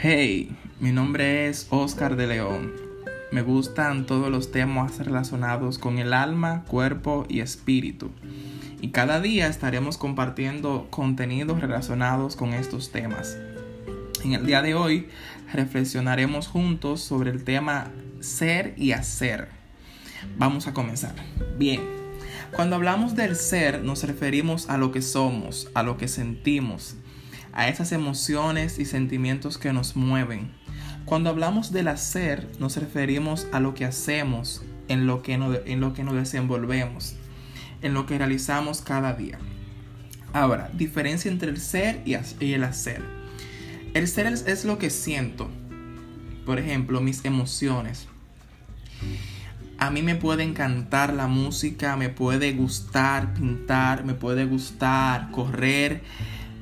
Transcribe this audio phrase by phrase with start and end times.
[0.00, 2.72] Hey, mi nombre es Oscar de León.
[3.32, 8.12] Me gustan todos los temas relacionados con el alma, cuerpo y espíritu.
[8.80, 13.38] Y cada día estaremos compartiendo contenidos relacionados con estos temas.
[14.22, 15.08] En el día de hoy
[15.52, 19.48] reflexionaremos juntos sobre el tema ser y hacer.
[20.36, 21.16] Vamos a comenzar.
[21.58, 21.80] Bien,
[22.52, 26.94] cuando hablamos del ser nos referimos a lo que somos, a lo que sentimos,
[27.58, 30.52] a esas emociones y sentimientos que nos mueven.
[31.04, 35.92] Cuando hablamos del hacer, nos referimos a lo que hacemos, en lo que, en lo
[35.92, 37.16] que nos desenvolvemos,
[37.82, 39.40] en lo que realizamos cada día.
[40.32, 42.14] Ahora, diferencia entre el ser y
[42.52, 43.02] el hacer.
[43.92, 45.50] El ser es lo que siento.
[46.46, 48.06] Por ejemplo, mis emociones.
[49.78, 56.04] A mí me puede encantar la música, me puede gustar pintar, me puede gustar correr,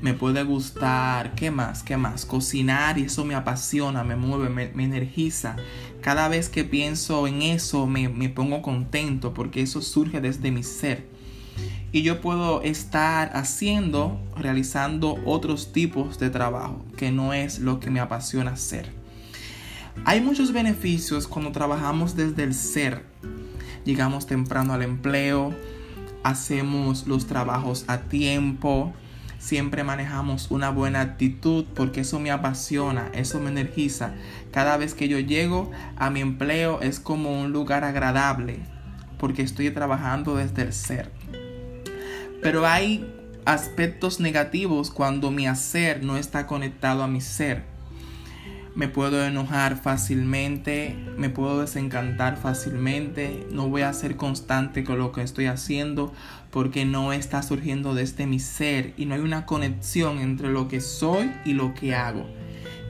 [0.00, 1.82] me puede gustar, ¿qué más?
[1.82, 2.26] ¿Qué más?
[2.26, 5.56] Cocinar y eso me apasiona, me mueve, me, energiza.
[6.00, 10.62] Cada vez que pienso en eso me, me pongo contento porque eso surge desde mi
[10.62, 11.06] ser.
[11.92, 17.90] Y yo puedo estar haciendo, realizando otros tipos de trabajo que no es lo que
[17.90, 18.90] me apasiona hacer.
[20.04, 23.04] Hay muchos beneficios cuando trabajamos desde el ser.
[23.84, 25.54] Llegamos temprano al empleo,
[26.24, 28.92] hacemos los trabajos a tiempo,
[29.44, 34.14] siempre manejamos una buena actitud porque eso me apasiona, eso me energiza.
[34.50, 38.60] Cada vez que yo llego a mi empleo es como un lugar agradable
[39.18, 41.10] porque estoy trabajando desde el ser.
[42.40, 43.06] Pero hay
[43.44, 47.73] aspectos negativos cuando mi hacer no está conectado a mi ser
[48.74, 55.12] me puedo enojar fácilmente, me puedo desencantar fácilmente, no voy a ser constante con lo
[55.12, 56.12] que estoy haciendo
[56.50, 60.80] porque no está surgiendo desde mi ser y no hay una conexión entre lo que
[60.80, 62.26] soy y lo que hago,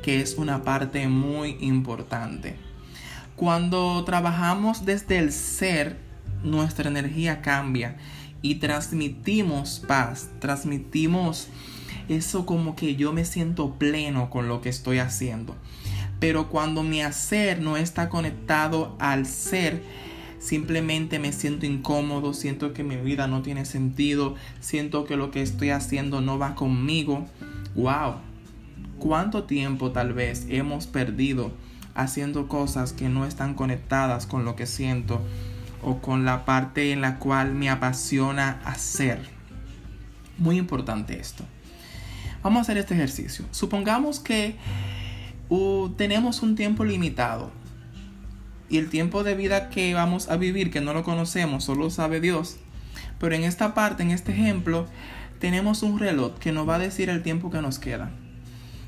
[0.03, 2.56] que es una parte muy importante.
[3.37, 5.99] Cuando trabajamos desde el ser,
[6.43, 7.97] nuestra energía cambia
[8.44, 11.49] y transmitimos paz, transmitimos
[12.10, 15.56] eso como que yo me siento pleno con lo que estoy haciendo.
[16.21, 19.83] Pero cuando mi hacer no está conectado al ser,
[20.41, 25.41] simplemente me siento incómodo, siento que mi vida no tiene sentido, siento que lo que
[25.41, 27.27] estoy haciendo no va conmigo.
[27.75, 28.16] ¡Wow!
[28.99, 31.50] ¿Cuánto tiempo tal vez hemos perdido
[31.94, 35.22] haciendo cosas que no están conectadas con lo que siento
[35.84, 39.28] o con la parte en la cual me apasiona hacer?
[40.39, 41.45] Muy importante esto.
[42.43, 43.45] Vamos a hacer este ejercicio.
[43.50, 44.56] Supongamos que
[45.97, 47.53] tenemos un tiempo limitado
[48.69, 52.21] y el tiempo de vida que vamos a vivir, que no lo conocemos, solo sabe
[52.21, 52.56] Dios.
[53.21, 54.87] Pero en esta parte, en este ejemplo,
[55.39, 58.11] tenemos un reloj que nos va a decir el tiempo que nos queda.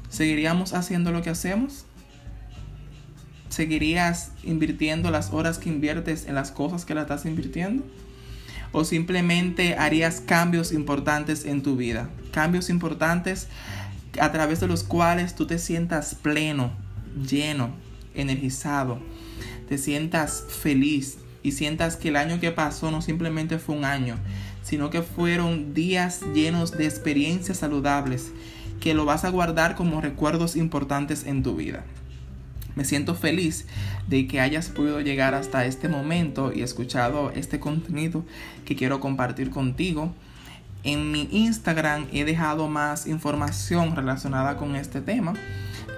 [0.08, 1.86] ¿Seguiríamos haciendo lo que hacemos?
[3.48, 7.84] ¿Seguirías invirtiendo las horas que inviertes en las cosas que la estás invirtiendo?
[8.72, 12.10] o simplemente harías cambios importantes en tu vida.
[12.30, 13.48] Cambios importantes
[14.20, 16.72] a través de los cuales tú te sientas pleno,
[17.26, 17.70] lleno,
[18.14, 18.98] energizado,
[19.68, 24.16] te sientas feliz y sientas que el año que pasó no simplemente fue un año,
[24.62, 28.32] sino que fueron días llenos de experiencias saludables
[28.80, 31.84] que lo vas a guardar como recuerdos importantes en tu vida.
[32.76, 33.64] Me siento feliz
[34.06, 38.22] de que hayas podido llegar hasta este momento y escuchado este contenido
[38.66, 40.12] que quiero compartir contigo.
[40.84, 45.32] En mi Instagram he dejado más información relacionada con este tema.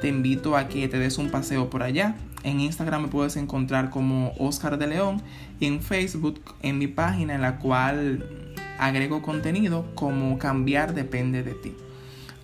[0.00, 2.14] Te invito a que te des un paseo por allá.
[2.44, 5.20] En Instagram me puedes encontrar como Oscar de León
[5.58, 11.54] y en Facebook en mi página en la cual agrego contenido como cambiar depende de
[11.54, 11.74] ti.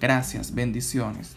[0.00, 1.36] Gracias, bendiciones.